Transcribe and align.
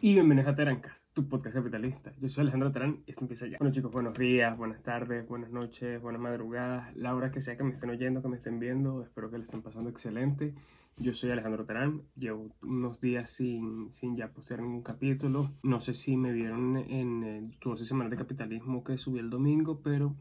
Y 0.00 0.12
bienvenidos 0.12 0.52
a 0.52 0.54
Terancas, 0.54 1.06
tu 1.14 1.28
podcast 1.28 1.54
capitalista. 1.54 2.12
Yo 2.20 2.28
soy 2.28 2.42
Alejandro 2.42 2.70
Terán 2.72 3.02
y 3.06 3.10
esto 3.12 3.24
empieza 3.24 3.46
ya. 3.46 3.58
Bueno 3.58 3.72
chicos, 3.72 3.90
buenos 3.90 4.18
días, 4.18 4.56
buenas 4.58 4.82
tardes, 4.82 5.26
buenas 5.26 5.50
noches, 5.50 6.02
buenas 6.02 6.20
madrugadas, 6.20 6.94
la 6.96 7.14
hora 7.14 7.30
que 7.30 7.40
sea 7.40 7.56
que 7.56 7.64
me 7.64 7.72
estén 7.72 7.90
oyendo, 7.90 8.20
que 8.20 8.28
me 8.28 8.36
estén 8.36 8.58
viendo, 8.58 9.02
espero 9.02 9.30
que 9.30 9.38
le 9.38 9.44
estén 9.44 9.62
pasando 9.62 9.88
excelente. 9.88 10.54
Yo 10.98 11.14
soy 11.14 11.30
Alejandro 11.30 11.64
Terán, 11.64 12.02
llevo 12.16 12.50
unos 12.62 13.00
días 13.00 13.30
sin, 13.30 13.92
sin 13.92 14.16
ya 14.16 14.28
postear 14.28 14.60
ningún 14.60 14.82
capítulo. 14.82 15.50
No 15.62 15.80
sé 15.80 15.94
si 15.94 16.16
me 16.16 16.32
vieron 16.32 16.76
en 16.76 17.24
el 17.24 17.58
12 17.60 17.84
semanas 17.84 18.10
de 18.10 18.18
capitalismo 18.18 18.84
que 18.84 18.98
subí 18.98 19.20
el 19.20 19.30
domingo, 19.30 19.80
pero 19.80 20.14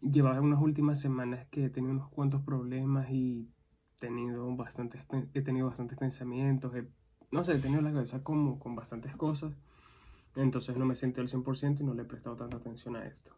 llevaba 0.00 0.40
unas 0.40 0.60
últimas 0.60 1.00
semanas 1.00 1.46
que 1.50 1.64
he 1.64 1.70
tenido 1.70 1.92
unos 1.92 2.08
cuantos 2.08 2.42
problemas 2.42 3.10
y 3.10 3.48
tenido 3.98 4.54
bastantes, 4.54 5.02
he 5.34 5.42
tenido 5.42 5.66
bastantes 5.66 5.98
pensamientos, 5.98 6.72
no 7.30 7.44
sé, 7.44 7.52
he 7.52 7.58
tenido 7.58 7.82
la 7.82 7.92
cabeza 7.92 8.22
como 8.22 8.58
con 8.58 8.74
bastantes 8.74 9.14
cosas, 9.16 9.52
entonces 10.36 10.76
no 10.76 10.86
me 10.86 10.96
sentí 10.96 11.20
al 11.20 11.28
100% 11.28 11.80
y 11.80 11.84
no 11.84 11.94
le 11.94 12.02
he 12.02 12.06
prestado 12.06 12.36
tanta 12.36 12.56
atención 12.56 12.96
a 12.96 13.06
esto. 13.06 13.32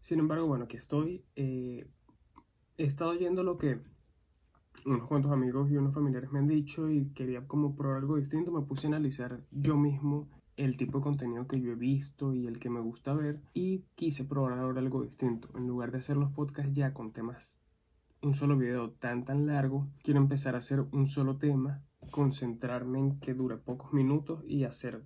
Sin 0.00 0.18
embargo, 0.20 0.46
bueno, 0.46 0.64
aquí 0.64 0.76
estoy. 0.76 1.24
Eh, 1.34 1.86
he 2.78 2.84
estado 2.84 3.10
oyendo 3.10 3.42
lo 3.42 3.58
que 3.58 3.80
unos 4.84 5.08
cuantos 5.08 5.32
amigos 5.32 5.70
y 5.70 5.76
unos 5.76 5.94
familiares 5.94 6.30
me 6.30 6.38
han 6.38 6.46
dicho 6.46 6.90
y 6.90 7.06
quería 7.10 7.46
como 7.46 7.76
probar 7.76 7.98
algo 7.98 8.16
distinto. 8.16 8.52
Me 8.52 8.62
puse 8.62 8.86
a 8.86 8.90
analizar 8.90 9.40
yo 9.50 9.76
mismo 9.76 10.28
el 10.56 10.76
tipo 10.76 10.98
de 10.98 11.04
contenido 11.04 11.46
que 11.46 11.60
yo 11.60 11.72
he 11.72 11.74
visto 11.74 12.34
y 12.34 12.46
el 12.46 12.58
que 12.58 12.70
me 12.70 12.80
gusta 12.80 13.12
ver 13.14 13.40
y 13.52 13.84
quise 13.94 14.24
probar 14.24 14.58
ahora 14.58 14.80
algo 14.80 15.02
distinto. 15.02 15.48
En 15.56 15.66
lugar 15.66 15.92
de 15.92 15.98
hacer 15.98 16.16
los 16.16 16.30
podcasts 16.30 16.72
ya 16.72 16.94
con 16.94 17.12
temas, 17.12 17.58
un 18.22 18.34
solo 18.34 18.56
video 18.56 18.90
tan 18.92 19.24
tan 19.24 19.46
largo, 19.46 19.86
quiero 20.02 20.20
empezar 20.20 20.54
a 20.54 20.58
hacer 20.58 20.80
un 20.92 21.06
solo 21.06 21.36
tema 21.36 21.82
concentrarme 22.10 22.98
en 22.98 23.20
que 23.20 23.34
dure 23.34 23.56
pocos 23.56 23.92
minutos 23.92 24.42
y 24.46 24.64
hacer 24.64 25.02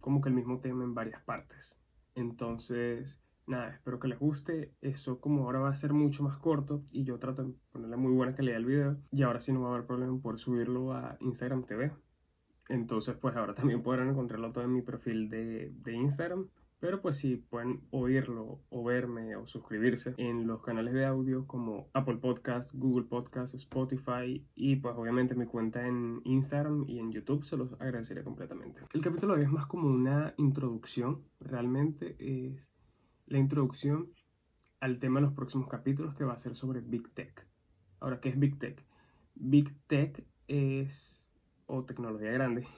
como 0.00 0.20
que 0.20 0.28
el 0.28 0.34
mismo 0.34 0.60
tema 0.60 0.84
en 0.84 0.94
varias 0.94 1.22
partes. 1.22 1.78
Entonces, 2.14 3.20
nada, 3.46 3.70
espero 3.70 3.98
que 3.98 4.08
les 4.08 4.18
guste. 4.18 4.72
Eso 4.80 5.20
como 5.20 5.44
ahora 5.44 5.60
va 5.60 5.70
a 5.70 5.76
ser 5.76 5.92
mucho 5.92 6.22
más 6.22 6.36
corto 6.36 6.82
y 6.92 7.04
yo 7.04 7.18
trato 7.18 7.44
de 7.44 7.54
ponerle 7.72 7.96
muy 7.96 8.12
buena 8.12 8.34
calidad 8.34 8.56
al 8.56 8.64
video. 8.64 8.96
Y 9.10 9.22
ahora 9.22 9.40
sí 9.40 9.52
no 9.52 9.62
va 9.62 9.68
a 9.68 9.74
haber 9.74 9.86
problema 9.86 10.18
por 10.20 10.38
subirlo 10.38 10.92
a 10.92 11.16
Instagram 11.20 11.64
TV. 11.64 11.92
Entonces, 12.68 13.16
pues 13.16 13.34
ahora 13.36 13.54
también 13.54 13.82
podrán 13.82 14.10
encontrarlo 14.10 14.52
todo 14.52 14.64
en 14.64 14.72
mi 14.72 14.82
perfil 14.82 15.30
de, 15.30 15.72
de 15.74 15.92
Instagram. 15.94 16.48
Pero 16.80 17.02
pues 17.02 17.16
sí, 17.16 17.36
pueden 17.36 17.80
oírlo 17.90 18.60
o 18.70 18.84
verme 18.84 19.34
o 19.34 19.48
suscribirse 19.48 20.14
en 20.16 20.46
los 20.46 20.62
canales 20.62 20.94
de 20.94 21.06
audio 21.06 21.44
como 21.46 21.88
Apple 21.92 22.18
Podcast, 22.18 22.72
Google 22.72 23.06
Podcast, 23.06 23.54
Spotify 23.54 24.46
y 24.54 24.76
pues 24.76 24.94
obviamente 24.96 25.34
mi 25.34 25.46
cuenta 25.46 25.84
en 25.86 26.20
Instagram 26.24 26.84
y 26.86 27.00
en 27.00 27.10
YouTube 27.10 27.44
se 27.44 27.56
los 27.56 27.72
agradecería 27.80 28.22
completamente. 28.22 28.80
El 28.92 29.00
capítulo 29.00 29.34
de 29.34 29.40
hoy 29.40 29.46
es 29.46 29.52
más 29.52 29.66
como 29.66 29.88
una 29.88 30.34
introducción, 30.36 31.24
realmente 31.40 32.16
es 32.20 32.72
la 33.26 33.38
introducción 33.38 34.12
al 34.78 35.00
tema 35.00 35.18
de 35.18 35.26
los 35.26 35.34
próximos 35.34 35.68
capítulos 35.68 36.14
que 36.14 36.24
va 36.24 36.34
a 36.34 36.38
ser 36.38 36.54
sobre 36.54 36.80
Big 36.80 37.10
Tech. 37.10 37.44
Ahora, 37.98 38.20
¿qué 38.20 38.28
es 38.28 38.38
Big 38.38 38.56
Tech? 38.56 38.84
Big 39.34 39.74
Tech 39.88 40.24
es, 40.46 41.28
o 41.66 41.84
tecnología 41.84 42.30
grande, 42.30 42.68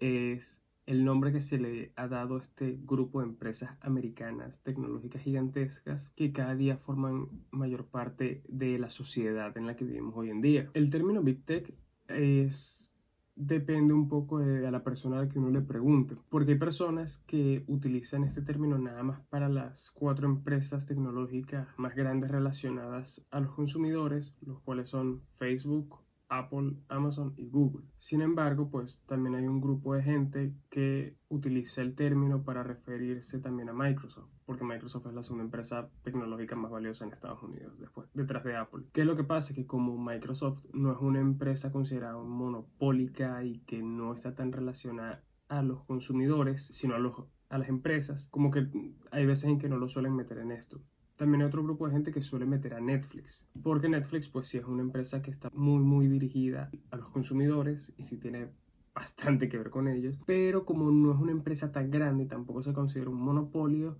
es 0.00 0.61
el 0.86 1.04
nombre 1.04 1.32
que 1.32 1.40
se 1.40 1.58
le 1.58 1.92
ha 1.96 2.08
dado 2.08 2.36
a 2.36 2.40
este 2.40 2.78
grupo 2.82 3.20
de 3.20 3.26
empresas 3.26 3.76
americanas 3.80 4.62
tecnológicas 4.62 5.22
gigantescas 5.22 6.10
que 6.10 6.32
cada 6.32 6.54
día 6.54 6.76
forman 6.76 7.28
mayor 7.50 7.86
parte 7.86 8.42
de 8.48 8.78
la 8.78 8.88
sociedad 8.88 9.56
en 9.56 9.66
la 9.66 9.76
que 9.76 9.84
vivimos 9.84 10.14
hoy 10.16 10.30
en 10.30 10.40
día. 10.40 10.70
El 10.74 10.90
término 10.90 11.22
Big 11.22 11.44
Tech 11.44 11.72
es 12.08 12.92
depende 13.34 13.94
un 13.94 14.08
poco 14.08 14.38
de 14.38 14.70
la 14.70 14.84
persona 14.84 15.18
a 15.18 15.22
la 15.22 15.28
que 15.28 15.38
uno 15.38 15.50
le 15.50 15.62
pregunte, 15.62 16.16
porque 16.28 16.52
hay 16.52 16.58
personas 16.58 17.18
que 17.26 17.64
utilizan 17.66 18.24
este 18.24 18.42
término 18.42 18.78
nada 18.78 19.02
más 19.02 19.20
para 19.30 19.48
las 19.48 19.90
cuatro 19.90 20.26
empresas 20.26 20.86
tecnológicas 20.86 21.68
más 21.76 21.94
grandes 21.94 22.30
relacionadas 22.30 23.26
a 23.30 23.40
los 23.40 23.54
consumidores, 23.54 24.34
los 24.42 24.60
cuales 24.60 24.88
son 24.88 25.22
Facebook, 25.30 26.00
Apple, 26.32 26.76
Amazon 26.88 27.34
y 27.36 27.48
Google. 27.48 27.84
Sin 27.98 28.22
embargo, 28.22 28.70
pues 28.70 29.04
también 29.06 29.34
hay 29.34 29.46
un 29.46 29.60
grupo 29.60 29.94
de 29.94 30.02
gente 30.02 30.54
que 30.70 31.14
utiliza 31.28 31.82
el 31.82 31.94
término 31.94 32.42
para 32.42 32.62
referirse 32.62 33.38
también 33.38 33.68
a 33.68 33.74
Microsoft, 33.74 34.30
porque 34.46 34.64
Microsoft 34.64 35.06
es 35.06 35.12
la 35.12 35.22
segunda 35.22 35.44
empresa 35.44 35.90
tecnológica 36.02 36.56
más 36.56 36.70
valiosa 36.70 37.04
en 37.04 37.12
Estados 37.12 37.42
Unidos, 37.42 37.78
después, 37.78 38.08
detrás 38.14 38.44
de 38.44 38.56
Apple. 38.56 38.84
¿Qué 38.92 39.02
es 39.02 39.06
lo 39.06 39.14
que 39.14 39.24
pasa? 39.24 39.54
Que 39.54 39.66
como 39.66 39.98
Microsoft 39.98 40.64
no 40.72 40.92
es 40.92 40.98
una 41.00 41.20
empresa 41.20 41.70
considerada 41.70 42.16
monopólica 42.16 43.44
y 43.44 43.58
que 43.60 43.82
no 43.82 44.14
está 44.14 44.34
tan 44.34 44.52
relacionada 44.52 45.22
a 45.48 45.62
los 45.62 45.84
consumidores, 45.84 46.64
sino 46.64 46.94
a, 46.94 46.98
los, 46.98 47.14
a 47.50 47.58
las 47.58 47.68
empresas, 47.68 48.28
como 48.28 48.50
que 48.50 48.68
hay 49.10 49.26
veces 49.26 49.50
en 49.50 49.58
que 49.58 49.68
no 49.68 49.76
lo 49.76 49.86
suelen 49.86 50.16
meter 50.16 50.38
en 50.38 50.50
esto. 50.50 50.80
También 51.22 51.42
hay 51.42 51.46
otro 51.46 51.62
grupo 51.62 51.86
de 51.86 51.92
gente 51.92 52.10
que 52.10 52.20
suele 52.20 52.46
meter 52.46 52.74
a 52.74 52.80
Netflix, 52.80 53.46
porque 53.62 53.88
Netflix 53.88 54.26
pues 54.26 54.48
sí 54.48 54.58
es 54.58 54.64
una 54.64 54.82
empresa 54.82 55.22
que 55.22 55.30
está 55.30 55.50
muy 55.54 55.78
muy 55.78 56.08
dirigida 56.08 56.68
a 56.90 56.96
los 56.96 57.10
consumidores 57.10 57.94
y 57.96 58.02
sí 58.02 58.16
tiene 58.16 58.48
bastante 58.92 59.48
que 59.48 59.56
ver 59.56 59.70
con 59.70 59.86
ellos, 59.86 60.18
pero 60.26 60.64
como 60.64 60.90
no 60.90 61.12
es 61.12 61.20
una 61.20 61.30
empresa 61.30 61.70
tan 61.70 61.92
grande 61.92 62.24
y 62.24 62.26
tampoco 62.26 62.60
se 62.60 62.72
considera 62.72 63.08
un 63.08 63.22
monopolio, 63.22 63.98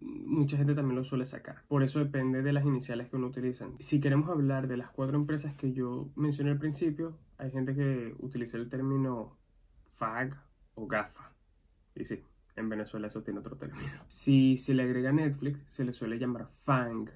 mucha 0.00 0.56
gente 0.56 0.74
también 0.74 0.96
lo 0.96 1.04
suele 1.04 1.26
sacar. 1.26 1.62
Por 1.68 1.84
eso 1.84 2.00
depende 2.00 2.42
de 2.42 2.52
las 2.52 2.66
iniciales 2.66 3.08
que 3.08 3.14
uno 3.14 3.28
utiliza. 3.28 3.68
Si 3.78 4.00
queremos 4.00 4.28
hablar 4.28 4.66
de 4.66 4.78
las 4.78 4.90
cuatro 4.90 5.16
empresas 5.16 5.54
que 5.54 5.72
yo 5.72 6.10
mencioné 6.16 6.50
al 6.50 6.58
principio, 6.58 7.16
hay 7.38 7.52
gente 7.52 7.72
que 7.72 8.16
utiliza 8.18 8.56
el 8.56 8.68
término 8.68 9.36
FAG 9.92 10.42
o 10.74 10.88
GAFA. 10.88 11.36
Y 11.94 12.04
sí, 12.04 12.20
en 12.56 12.68
Venezuela 12.68 13.06
eso 13.06 13.22
tiene 13.22 13.40
otro 13.40 13.56
término. 13.56 13.88
Si 14.06 14.56
se 14.58 14.74
le 14.74 14.82
agrega 14.82 15.12
Netflix, 15.12 15.64
se 15.66 15.84
le 15.84 15.92
suele 15.92 16.18
llamar 16.18 16.48
FANG. 16.64 17.10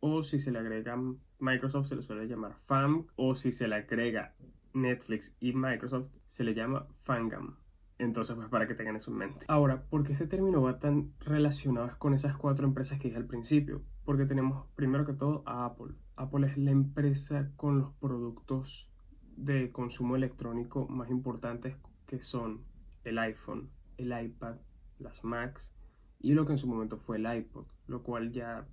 O 0.00 0.22
si 0.22 0.38
se 0.40 0.50
le 0.50 0.58
agrega 0.58 0.98
Microsoft, 1.38 1.86
se 1.86 1.96
le 1.96 2.02
suele 2.02 2.26
llamar 2.26 2.56
FAM. 2.66 3.06
O 3.16 3.34
si 3.34 3.52
se 3.52 3.68
le 3.68 3.76
agrega 3.76 4.34
Netflix 4.74 5.36
y 5.40 5.52
Microsoft, 5.52 6.10
se 6.28 6.44
le 6.44 6.54
llama 6.54 6.86
FANGAM. 7.00 7.56
Entonces, 7.98 8.34
pues 8.34 8.48
para 8.48 8.66
que 8.66 8.74
tengan 8.74 8.96
eso 8.96 9.10
en 9.10 9.18
mente. 9.18 9.44
Ahora, 9.48 9.82
¿por 9.82 10.02
qué 10.02 10.12
este 10.12 10.26
término 10.26 10.60
va 10.60 10.78
tan 10.78 11.12
relacionado 11.20 11.92
con 11.98 12.14
esas 12.14 12.36
cuatro 12.36 12.66
empresas 12.66 12.98
que 12.98 13.08
dije 13.08 13.18
al 13.18 13.26
principio? 13.26 13.82
Porque 14.04 14.26
tenemos 14.26 14.66
primero 14.74 15.04
que 15.06 15.12
todo 15.12 15.44
a 15.46 15.64
Apple. 15.66 15.94
Apple 16.16 16.48
es 16.48 16.58
la 16.58 16.72
empresa 16.72 17.52
con 17.54 17.78
los 17.78 17.92
productos 17.94 18.90
de 19.36 19.70
consumo 19.70 20.16
electrónico 20.16 20.88
más 20.88 21.10
importantes 21.10 21.76
que 22.06 22.22
son 22.22 22.64
el 23.04 23.18
iPhone, 23.18 23.70
el 23.98 24.12
iPad, 24.20 24.56
las 25.02 25.24
Macs 25.24 25.74
y 26.20 26.34
lo 26.34 26.46
que 26.46 26.52
en 26.52 26.58
su 26.58 26.66
momento 26.66 26.96
fue 26.96 27.16
el 27.16 27.26
iPod, 27.38 27.66
lo 27.86 28.02
cual 28.02 28.32
ya 28.32 28.66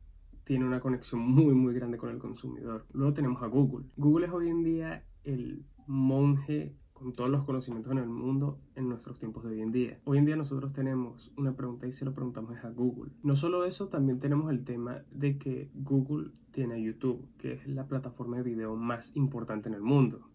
tiene 0.43 0.65
una 0.65 0.79
conexión 0.79 1.21
muy 1.25 1.53
muy 1.53 1.73
grande 1.73 1.97
con 1.97 2.09
el 2.09 2.19
consumidor. 2.19 2.85
Luego 2.93 3.13
tenemos 3.13 3.41
a 3.43 3.47
Google. 3.47 3.87
Google 3.97 4.27
es 4.27 4.31
hoy 4.31 4.49
en 4.49 4.63
día 4.63 5.05
el 5.23 5.65
monje 5.87 6.75
con 6.93 7.13
todos 7.13 7.29
los 7.29 7.43
conocimientos 7.43 7.91
en 7.93 7.99
el 7.99 8.09
mundo 8.09 8.59
en 8.75 8.89
nuestros 8.89 9.17
tiempos 9.19 9.43
de 9.43 9.51
hoy 9.51 9.61
en 9.61 9.71
día. 9.71 9.99
Hoy 10.03 10.17
en 10.17 10.25
día 10.25 10.35
nosotros 10.35 10.73
tenemos 10.73 11.31
una 11.37 11.55
pregunta 11.55 11.87
y 11.87 11.93
se 11.93 12.03
lo 12.03 12.13
preguntamos 12.13 12.57
a 12.63 12.69
Google. 12.69 13.11
No 13.23 13.37
solo 13.37 13.63
eso, 13.63 13.87
también 13.87 14.19
tenemos 14.19 14.51
el 14.51 14.65
tema 14.65 15.03
de 15.11 15.37
que 15.37 15.71
Google 15.73 16.31
tiene 16.51 16.81
YouTube, 16.81 17.25
que 17.37 17.53
es 17.53 17.67
la 17.67 17.87
plataforma 17.87 18.37
de 18.37 18.43
video 18.43 18.75
más 18.75 19.15
importante 19.15 19.69
en 19.69 19.75
el 19.75 19.81
mundo. 19.81 20.29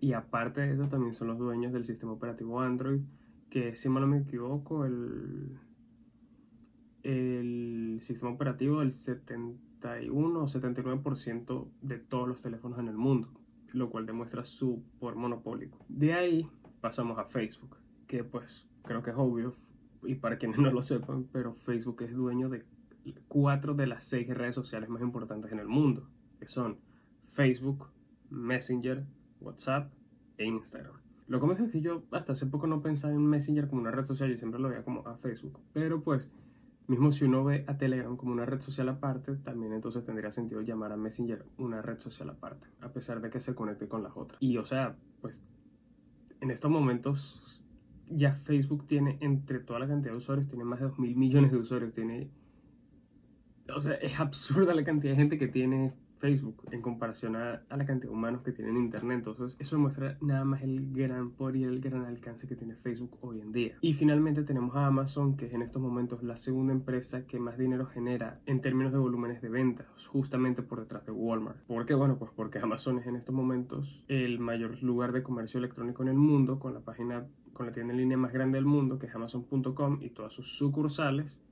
Y 0.00 0.14
aparte 0.14 0.62
de 0.62 0.72
eso, 0.72 0.88
también 0.88 1.14
son 1.14 1.28
los 1.28 1.38
dueños 1.38 1.72
del 1.72 1.84
sistema 1.84 2.12
operativo 2.12 2.60
Android, 2.60 3.02
que 3.52 3.76
si 3.76 3.90
mal 3.90 4.00
no 4.00 4.06
me 4.06 4.16
equivoco, 4.16 4.86
el, 4.86 5.58
el 7.02 7.98
sistema 8.00 8.32
operativo 8.32 8.80
del 8.80 8.92
71 8.92 10.42
o 10.42 10.46
79% 10.46 11.68
de 11.82 11.98
todos 11.98 12.26
los 12.26 12.40
teléfonos 12.40 12.78
en 12.78 12.88
el 12.88 12.96
mundo, 12.96 13.28
lo 13.74 13.90
cual 13.90 14.06
demuestra 14.06 14.42
su 14.42 14.82
por 14.98 15.16
monopólico. 15.16 15.84
De 15.90 16.14
ahí 16.14 16.48
pasamos 16.80 17.18
a 17.18 17.26
Facebook, 17.26 17.76
que 18.06 18.24
pues 18.24 18.70
creo 18.84 19.02
que 19.02 19.10
es 19.10 19.16
obvio, 19.18 19.54
y 20.02 20.14
para 20.14 20.38
quienes 20.38 20.58
no 20.58 20.70
lo 20.70 20.82
sepan, 20.82 21.24
pero 21.30 21.52
Facebook 21.52 22.00
es 22.04 22.14
dueño 22.14 22.48
de 22.48 22.64
cuatro 23.28 23.74
de 23.74 23.86
las 23.86 24.04
seis 24.04 24.28
redes 24.28 24.54
sociales 24.54 24.88
más 24.88 25.02
importantes 25.02 25.52
en 25.52 25.58
el 25.58 25.68
mundo, 25.68 26.08
que 26.40 26.48
son 26.48 26.78
Facebook, 27.34 27.90
Messenger, 28.30 29.04
WhatsApp 29.42 29.92
e 30.38 30.46
Instagram. 30.46 31.01
Lo 31.32 31.40
que 31.40 31.64
es 31.64 31.70
que 31.70 31.80
yo 31.80 32.02
hasta 32.10 32.34
hace 32.34 32.44
poco 32.44 32.66
no 32.66 32.82
pensaba 32.82 33.14
en 33.14 33.24
Messenger 33.24 33.66
como 33.66 33.80
una 33.80 33.90
red 33.90 34.04
social, 34.04 34.30
yo 34.30 34.36
siempre 34.36 34.60
lo 34.60 34.68
veía 34.68 34.84
como 34.84 35.00
a 35.08 35.16
Facebook. 35.16 35.58
Pero 35.72 36.02
pues, 36.02 36.30
mismo 36.88 37.10
si 37.10 37.24
uno 37.24 37.42
ve 37.42 37.64
a 37.68 37.78
Telegram 37.78 38.18
como 38.18 38.32
una 38.32 38.44
red 38.44 38.60
social 38.60 38.90
aparte, 38.90 39.36
también 39.36 39.72
entonces 39.72 40.04
tendría 40.04 40.30
sentido 40.30 40.60
llamar 40.60 40.92
a 40.92 40.98
Messenger 40.98 41.46
una 41.56 41.80
red 41.80 41.98
social 42.00 42.28
aparte, 42.28 42.66
a 42.82 42.92
pesar 42.92 43.22
de 43.22 43.30
que 43.30 43.40
se 43.40 43.54
conecte 43.54 43.88
con 43.88 44.02
las 44.02 44.12
otras. 44.14 44.42
Y 44.42 44.58
o 44.58 44.66
sea, 44.66 44.94
pues, 45.22 45.42
en 46.42 46.50
estos 46.50 46.70
momentos 46.70 47.62
ya 48.10 48.34
Facebook 48.34 48.86
tiene, 48.86 49.16
entre 49.22 49.60
toda 49.60 49.78
la 49.78 49.88
cantidad 49.88 50.12
de 50.12 50.18
usuarios, 50.18 50.48
tiene 50.48 50.64
más 50.64 50.80
de 50.80 50.88
2 50.88 50.98
mil 50.98 51.16
millones 51.16 51.50
de 51.50 51.56
usuarios, 51.56 51.94
tiene... 51.94 52.28
O 53.74 53.80
sea, 53.80 53.94
es 53.94 54.20
absurda 54.20 54.74
la 54.74 54.84
cantidad 54.84 55.12
de 55.12 55.16
gente 55.16 55.38
que 55.38 55.48
tiene 55.48 55.94
Facebook 56.22 56.62
en 56.70 56.80
comparación 56.80 57.34
a, 57.34 57.64
la 57.68 57.84
cantidad 57.84 58.10
de 58.10 58.16
humanos 58.16 58.42
que 58.42 58.52
tienen 58.52 58.76
Internet. 58.76 59.18
Entonces, 59.18 59.56
eso 59.58 59.74
demuestra 59.74 60.16
nada 60.20 60.44
más 60.44 60.62
el 60.62 60.92
gran 60.92 61.32
poder 61.32 61.56
y 61.56 61.64
el 61.64 61.80
gran 61.80 62.04
alcance 62.04 62.46
que 62.46 62.54
tiene 62.54 62.76
Facebook 62.76 63.18
hoy 63.22 63.40
en 63.40 63.50
día. 63.50 63.76
Y 63.80 63.92
finalmente 63.92 64.44
tenemos 64.44 64.76
a 64.76 64.86
Amazon, 64.86 65.36
que 65.36 65.46
es 65.46 65.52
en 65.52 65.62
estos 65.62 65.82
momentos 65.82 66.22
la 66.22 66.36
segunda 66.36 66.72
empresa 66.72 67.26
que 67.26 67.40
más 67.40 67.58
dinero 67.58 67.86
genera 67.86 68.40
en 68.46 68.60
términos 68.60 68.92
de 68.92 69.00
volúmenes 69.00 69.42
de 69.42 69.48
ventas, 69.48 70.06
justamente 70.06 70.62
por 70.62 70.78
detrás 70.78 71.04
de 71.04 71.10
Walmart. 71.10 71.58
¿Por 71.66 71.86
qué? 71.86 71.94
Bueno, 71.94 72.16
pues 72.18 72.30
porque 72.36 72.60
Amazon 72.60 73.00
es 73.00 73.06
en 73.08 73.16
estos 73.16 73.34
momentos 73.34 74.04
el 74.06 74.38
mayor 74.38 74.80
lugar 74.80 75.10
de 75.10 75.24
comercio 75.24 75.58
electrónico 75.58 76.04
en 76.04 76.08
el 76.10 76.18
mundo, 76.18 76.60
con 76.60 76.72
la 76.72 76.80
página, 76.80 77.26
con 77.52 77.66
la 77.66 77.72
tienda 77.72 77.94
en 77.94 77.98
línea 77.98 78.16
más 78.16 78.32
grande 78.32 78.58
del 78.58 78.66
mundo, 78.66 79.00
que 79.00 79.06
es 79.06 79.14
amazon.com 79.14 79.98
y 80.00 80.10
todas 80.10 80.32
sus 80.32 80.56
sucursales 80.56 81.42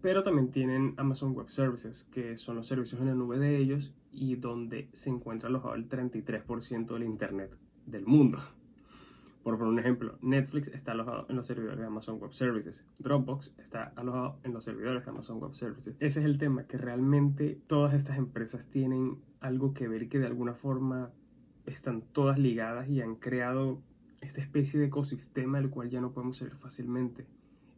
pero 0.00 0.22
también 0.22 0.50
tienen 0.50 0.94
Amazon 0.96 1.34
Web 1.34 1.50
Services, 1.50 2.04
que 2.12 2.36
son 2.36 2.56
los 2.56 2.66
servicios 2.66 3.00
en 3.00 3.08
la 3.08 3.14
nube 3.14 3.38
de 3.38 3.56
ellos 3.56 3.94
y 4.12 4.36
donde 4.36 4.88
se 4.92 5.10
encuentra 5.10 5.48
alojado 5.48 5.74
el 5.74 5.88
33% 5.88 6.86
del 6.94 7.04
Internet 7.04 7.56
del 7.86 8.06
mundo. 8.06 8.38
Por 9.42 9.56
poner 9.56 9.72
un 9.72 9.78
ejemplo, 9.78 10.18
Netflix 10.20 10.68
está 10.68 10.92
alojado 10.92 11.26
en 11.28 11.36
los 11.36 11.46
servidores 11.46 11.78
de 11.78 11.86
Amazon 11.86 12.18
Web 12.18 12.34
Services. 12.34 12.84
Dropbox 12.98 13.54
está 13.58 13.92
alojado 13.96 14.38
en 14.42 14.52
los 14.52 14.64
servidores 14.64 15.04
de 15.04 15.10
Amazon 15.10 15.38
Web 15.40 15.54
Services. 15.54 15.96
Ese 16.00 16.20
es 16.20 16.26
el 16.26 16.38
tema, 16.38 16.64
que 16.64 16.76
realmente 16.76 17.58
todas 17.66 17.94
estas 17.94 18.18
empresas 18.18 18.68
tienen 18.68 19.18
algo 19.40 19.72
que 19.72 19.88
ver 19.88 20.08
que 20.08 20.18
de 20.18 20.26
alguna 20.26 20.54
forma 20.54 21.12
están 21.66 22.02
todas 22.02 22.38
ligadas 22.38 22.88
y 22.88 23.00
han 23.00 23.14
creado 23.16 23.80
esta 24.20 24.40
especie 24.40 24.80
de 24.80 24.86
ecosistema 24.86 25.58
del 25.58 25.70
cual 25.70 25.88
ya 25.88 26.00
no 26.00 26.12
podemos 26.12 26.38
salir 26.38 26.54
fácilmente 26.54 27.26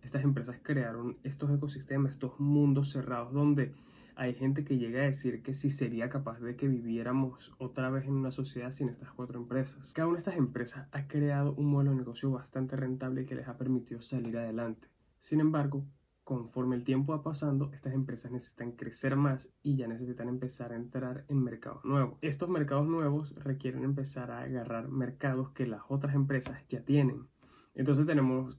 estas 0.03 0.25
empresas 0.25 0.59
crearon 0.63 1.19
estos 1.23 1.51
ecosistemas, 1.51 2.13
estos 2.13 2.39
mundos 2.41 2.91
cerrados 2.91 3.33
donde 3.33 3.73
hay 4.17 4.35
gente 4.35 4.65
que 4.65 4.77
llega 4.77 5.01
a 5.01 5.05
decir 5.07 5.43
que 5.43 5.55
si 5.55 5.71
sería 5.71 6.11
capaz 6.11 6.41
de 6.41 6.55
que 6.55 6.69
viviéramos 6.69 7.55
otra 7.59 7.89
vez 7.89 8.05
en 8.05 8.13
una 8.13 8.31
sociedad 8.31 8.71
sin 8.71 8.89
estas 8.89 9.11
cuatro 9.13 9.39
empresas. 9.39 9.93
Cada 9.93 10.09
una 10.09 10.17
de 10.17 10.19
estas 10.19 10.37
empresas 10.37 10.89
ha 10.93 11.07
creado 11.07 11.55
un 11.55 11.67
modelo 11.67 11.93
de 11.93 11.99
negocio 11.99 12.31
bastante 12.31 12.77
rentable 12.77 13.25
que 13.25 13.35
les 13.35 13.49
ha 13.49 13.57
permitido 13.57 14.03
salir 14.03 14.37
adelante. 14.37 14.89
Sin 15.21 15.41
embargo, 15.41 15.87
conforme 16.25 16.77
el 16.77 16.85
tiempo 16.85 17.13
va 17.13 17.23
pasando, 17.23 17.71
estas 17.73 17.95
empresas 17.95 18.31
necesitan 18.31 18.73
crecer 18.73 19.17
más 19.17 19.49
y 19.63 19.77
ya 19.77 19.89
necesitan 19.89 20.29
empezar 20.29 20.73
a 20.73 20.77
entrar 20.77 21.25
en 21.29 21.43
mercados 21.43 21.85
nuevos. 21.85 22.19
Estos 22.21 22.49
mercados 22.49 22.87
nuevos 22.87 23.35
requieren 23.37 23.85
empezar 23.85 24.31
a 24.31 24.43
agarrar 24.43 24.89
mercados 24.89 25.51
que 25.53 25.67
las 25.67 25.83
otras 25.89 26.15
empresas 26.15 26.63
ya 26.69 26.83
tienen. 26.85 27.27
Entonces 27.75 28.07
tenemos 28.07 28.59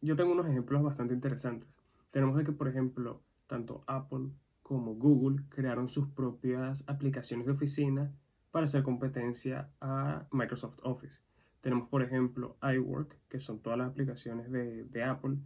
yo 0.00 0.16
tengo 0.16 0.32
unos 0.32 0.46
ejemplos 0.46 0.82
bastante 0.82 1.14
interesantes. 1.14 1.78
Tenemos 2.10 2.36
de 2.36 2.44
que, 2.44 2.52
por 2.52 2.68
ejemplo, 2.68 3.22
tanto 3.46 3.84
Apple 3.86 4.30
como 4.62 4.94
Google 4.94 5.44
crearon 5.48 5.88
sus 5.88 6.08
propias 6.08 6.84
aplicaciones 6.86 7.46
de 7.46 7.52
oficina 7.52 8.12
para 8.50 8.64
hacer 8.64 8.82
competencia 8.82 9.70
a 9.80 10.26
Microsoft 10.30 10.78
Office. 10.82 11.20
Tenemos, 11.60 11.88
por 11.88 12.02
ejemplo, 12.02 12.56
iWork, 12.62 13.16
que 13.28 13.40
son 13.40 13.60
todas 13.60 13.78
las 13.78 13.90
aplicaciones 13.90 14.50
de, 14.50 14.84
de 14.84 15.04
Apple, 15.04 15.38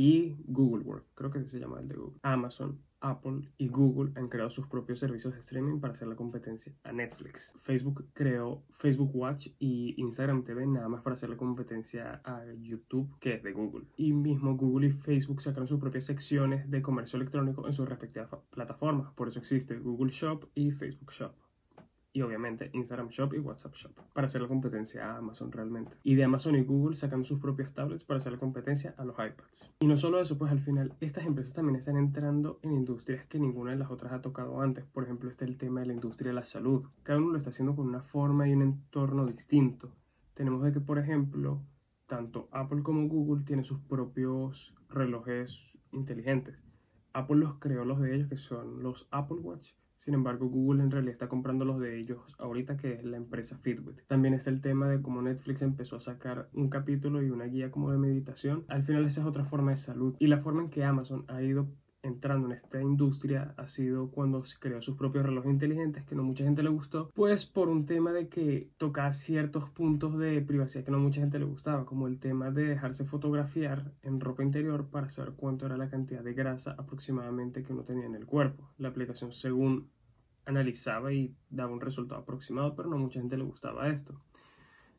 y 0.00 0.34
Google 0.46 0.82
Work, 0.82 1.08
creo 1.14 1.30
que 1.30 1.46
se 1.46 1.60
llama 1.60 1.78
el 1.78 1.86
de 1.86 1.96
Google. 1.96 2.18
Amazon 2.22 2.80
Apple 3.00 3.50
y 3.58 3.68
Google 3.68 4.12
han 4.16 4.28
creado 4.28 4.48
sus 4.48 4.66
propios 4.66 4.98
servicios 4.98 5.34
de 5.34 5.40
streaming 5.40 5.78
para 5.78 5.92
hacer 5.92 6.08
la 6.08 6.16
competencia 6.16 6.74
a 6.84 6.92
Netflix. 6.92 7.52
Facebook 7.60 8.08
creó 8.14 8.64
Facebook 8.70 9.14
Watch 9.14 9.48
y 9.58 9.94
Instagram 10.00 10.44
TV 10.44 10.66
nada 10.66 10.88
más 10.88 11.02
para 11.02 11.12
hacer 11.12 11.28
la 11.28 11.36
competencia 11.36 12.22
a 12.24 12.46
YouTube, 12.62 13.14
que 13.20 13.34
es 13.34 13.42
de 13.42 13.52
Google. 13.52 13.88
Y 13.98 14.14
mismo 14.14 14.56
Google 14.56 14.86
y 14.86 14.90
Facebook 14.90 15.42
sacaron 15.42 15.68
sus 15.68 15.78
propias 15.78 16.04
secciones 16.04 16.70
de 16.70 16.80
comercio 16.80 17.18
electrónico 17.18 17.66
en 17.66 17.74
sus 17.74 17.86
respectivas 17.86 18.30
plataformas. 18.48 19.12
Por 19.12 19.28
eso 19.28 19.38
existe 19.38 19.78
Google 19.78 20.12
Shop 20.12 20.48
y 20.54 20.70
Facebook 20.70 21.12
Shop 21.12 21.34
y 22.12 22.22
obviamente 22.22 22.70
Instagram 22.72 23.08
Shop 23.08 23.32
y 23.34 23.38
WhatsApp 23.38 23.74
Shop 23.74 23.92
para 24.12 24.26
hacer 24.26 24.42
la 24.42 24.48
competencia 24.48 25.06
a 25.06 25.18
Amazon 25.18 25.52
realmente. 25.52 25.96
Y 26.02 26.14
de 26.14 26.24
Amazon 26.24 26.56
y 26.56 26.62
Google 26.62 26.96
sacan 26.96 27.24
sus 27.24 27.40
propias 27.40 27.72
tablets 27.72 28.04
para 28.04 28.18
hacer 28.18 28.32
la 28.32 28.38
competencia 28.38 28.94
a 28.96 29.04
los 29.04 29.16
iPads. 29.16 29.72
Y 29.80 29.86
no 29.86 29.96
solo 29.96 30.20
eso, 30.20 30.36
pues 30.36 30.50
al 30.50 30.60
final 30.60 30.94
estas 31.00 31.24
empresas 31.24 31.54
también 31.54 31.76
están 31.76 31.96
entrando 31.96 32.58
en 32.62 32.72
industrias 32.72 33.26
que 33.26 33.38
ninguna 33.38 33.72
de 33.72 33.78
las 33.78 33.90
otras 33.90 34.12
ha 34.12 34.20
tocado 34.20 34.60
antes. 34.60 34.84
Por 34.84 35.04
ejemplo, 35.04 35.30
está 35.30 35.44
el 35.44 35.56
tema 35.56 35.80
de 35.80 35.86
la 35.86 35.92
industria 35.92 36.30
de 36.30 36.34
la 36.34 36.44
salud. 36.44 36.86
Cada 37.02 37.18
uno 37.18 37.30
lo 37.30 37.38
está 37.38 37.50
haciendo 37.50 37.76
con 37.76 37.86
una 37.86 38.02
forma 38.02 38.48
y 38.48 38.52
un 38.52 38.62
entorno 38.62 39.26
distinto. 39.26 39.94
Tenemos 40.34 40.62
de 40.62 40.72
que, 40.72 40.80
por 40.80 40.98
ejemplo, 40.98 41.62
tanto 42.06 42.48
Apple 42.50 42.82
como 42.82 43.06
Google 43.08 43.44
tienen 43.44 43.64
sus 43.64 43.78
propios 43.80 44.74
relojes 44.88 45.78
inteligentes. 45.92 46.56
Apple 47.12 47.36
los 47.36 47.54
creó 47.58 47.84
los 47.84 48.00
de 48.00 48.14
ellos 48.14 48.28
que 48.28 48.36
son 48.36 48.82
los 48.82 49.08
Apple 49.10 49.38
Watch 49.38 49.72
sin 50.00 50.14
embargo, 50.14 50.48
Google 50.48 50.82
en 50.82 50.90
realidad 50.90 51.12
está 51.12 51.28
comprando 51.28 51.66
los 51.66 51.78
de 51.78 52.00
ellos 52.00 52.34
ahorita, 52.38 52.78
que 52.78 52.94
es 52.94 53.04
la 53.04 53.18
empresa 53.18 53.58
Fitbit. 53.58 54.00
También 54.06 54.32
está 54.32 54.48
el 54.48 54.62
tema 54.62 54.88
de 54.88 55.02
cómo 55.02 55.20
Netflix 55.20 55.60
empezó 55.60 55.96
a 55.96 56.00
sacar 56.00 56.48
un 56.54 56.70
capítulo 56.70 57.22
y 57.22 57.28
una 57.28 57.44
guía 57.44 57.70
como 57.70 57.90
de 57.90 57.98
meditación. 57.98 58.64
Al 58.68 58.82
final 58.82 59.04
esa 59.04 59.20
es 59.20 59.26
otra 59.26 59.44
forma 59.44 59.72
de 59.72 59.76
salud. 59.76 60.16
Y 60.18 60.28
la 60.28 60.38
forma 60.38 60.62
en 60.62 60.70
que 60.70 60.84
Amazon 60.84 61.26
ha 61.28 61.42
ido 61.42 61.68
entrando 62.02 62.46
en 62.46 62.52
esta 62.52 62.80
industria 62.80 63.54
ha 63.56 63.68
sido 63.68 64.10
cuando 64.10 64.42
creó 64.58 64.80
sus 64.80 64.96
propios 64.96 65.26
relojes 65.26 65.50
inteligentes 65.50 66.04
que 66.04 66.14
no 66.14 66.22
mucha 66.22 66.44
gente 66.44 66.62
le 66.62 66.70
gustó, 66.70 67.10
pues 67.14 67.44
por 67.44 67.68
un 67.68 67.86
tema 67.86 68.12
de 68.12 68.28
que 68.28 68.70
tocaba 68.76 69.12
ciertos 69.12 69.68
puntos 69.70 70.18
de 70.18 70.40
privacidad 70.42 70.84
que 70.84 70.90
no 70.90 70.98
mucha 70.98 71.20
gente 71.20 71.38
le 71.38 71.44
gustaba, 71.44 71.84
como 71.84 72.06
el 72.06 72.18
tema 72.18 72.50
de 72.50 72.64
dejarse 72.64 73.04
fotografiar 73.04 73.92
en 74.02 74.20
ropa 74.20 74.42
interior 74.42 74.88
para 74.88 75.08
saber 75.08 75.34
cuánto 75.34 75.66
era 75.66 75.76
la 75.76 75.90
cantidad 75.90 76.22
de 76.22 76.34
grasa 76.34 76.74
aproximadamente 76.78 77.62
que 77.62 77.72
uno 77.72 77.84
tenía 77.84 78.06
en 78.06 78.14
el 78.14 78.26
cuerpo. 78.26 78.70
La 78.78 78.88
aplicación 78.88 79.32
según 79.32 79.90
analizaba 80.46 81.12
y 81.12 81.34
daba 81.48 81.72
un 81.72 81.80
resultado 81.80 82.20
aproximado, 82.20 82.74
pero 82.74 82.88
no 82.88 82.98
mucha 82.98 83.20
gente 83.20 83.36
le 83.36 83.44
gustaba 83.44 83.88
esto. 83.88 84.20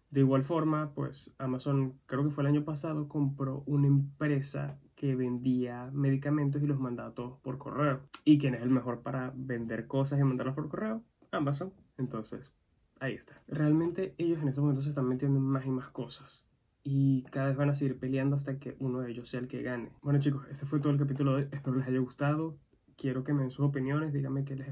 De 0.09 0.19
igual 0.19 0.44
forma, 0.44 0.94
pues 0.94 1.33
Amazon, 1.38 1.97
creo 2.06 2.25
que 2.25 2.31
fue 2.31 2.44
el 2.44 2.50
año 2.50 2.65
pasado, 2.65 3.07
compró 3.07 3.63
una 3.65 3.88
empresa 3.88 4.77
que 5.01 5.15
vendía 5.15 5.89
medicamentos 5.94 6.62
y 6.62 6.68
los 6.68 6.80
mandaba 6.80 7.15
todos 7.15 7.39
por 7.39 7.57
correo. 7.57 8.01
¿Y 8.24 8.38
quién 8.38 8.53
es 8.53 8.62
el 8.62 8.69
mejor 8.69 9.01
para 9.01 9.33
vender 9.36 9.88
cosas 9.88 10.19
y 10.19 10.24
mandarlos 10.24 10.53
por 10.53 10.69
correo? 10.69 11.03
Amazon. 11.31 11.74
Entonces, 11.98 12.53
ahí 13.00 13.15
está. 13.15 13.42
Realmente 13.48 14.13
ellos 14.19 14.39
en 14.44 14.50
estos 14.50 14.62
momentos 14.62 14.83
se 14.83 14.92
están 14.92 15.07
metiendo 15.07 15.39
en 15.39 15.45
más 15.45 15.65
y 15.65 15.71
más 15.71 15.89
cosas. 15.89 16.45
Y 16.83 17.24
cada 17.31 17.48
vez 17.48 17.57
van 17.57 17.71
a 17.71 17.74
seguir 17.74 17.98
peleando 17.98 18.36
hasta 18.36 18.59
que 18.59 18.77
uno 18.77 19.00
de 19.00 19.09
ellos 19.09 19.27
sea 19.27 19.39
el 19.39 19.48
que 19.48 19.63
gane. 19.63 19.92
Bueno 20.03 20.19
chicos, 20.19 20.45
este 20.51 20.68
fue 20.68 20.80
todo 20.80 20.94
el 20.94 21.00
capítulo 21.00 21.31
de 21.31 21.38
hoy. 21.38 21.50
Espero 21.51 21.77
les 21.77 21.88
haya 21.88 21.97
gustado. 21.97 22.59
Quiero 22.95 23.24
que 23.24 23.33
me 23.33 23.42
den 23.42 23.50
sus 23.50 23.65
opiniones. 23.65 24.13
Díganme 24.13 24.45
qué 24.45 24.56
les, 24.56 24.68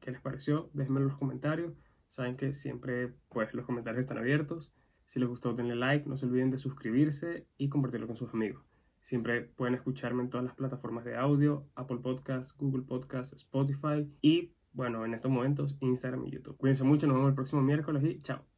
qué 0.00 0.12
les 0.12 0.20
pareció. 0.22 0.70
Déjenme 0.72 1.00
en 1.00 1.08
los 1.08 1.18
comentarios. 1.18 1.74
Saben 2.08 2.38
que 2.38 2.54
siempre 2.54 3.12
pues 3.28 3.52
los 3.52 3.66
comentarios 3.66 4.00
están 4.00 4.16
abiertos. 4.16 4.72
Si 5.04 5.20
les 5.20 5.28
gustó 5.28 5.52
denle 5.52 5.76
like. 5.76 6.08
No 6.08 6.16
se 6.16 6.24
olviden 6.24 6.50
de 6.50 6.56
suscribirse 6.56 7.46
y 7.58 7.68
compartirlo 7.68 8.06
con 8.06 8.16
sus 8.16 8.32
amigos. 8.32 8.64
Siempre 9.04 9.42
pueden 9.42 9.74
escucharme 9.74 10.22
en 10.22 10.30
todas 10.30 10.46
las 10.46 10.54
plataformas 10.54 11.04
de 11.04 11.14
audio, 11.14 11.68
Apple 11.74 11.98
Podcasts, 11.98 12.56
Google 12.56 12.84
Podcasts, 12.84 13.34
Spotify 13.34 14.10
y, 14.22 14.54
bueno, 14.72 15.04
en 15.04 15.12
estos 15.12 15.30
momentos, 15.30 15.76
Instagram 15.80 16.24
y 16.26 16.30
YouTube. 16.30 16.56
Cuídense 16.56 16.84
mucho, 16.84 17.06
nos 17.06 17.16
vemos 17.16 17.28
el 17.28 17.34
próximo 17.34 17.60
miércoles 17.60 18.02
y 18.02 18.18
chao. 18.18 18.53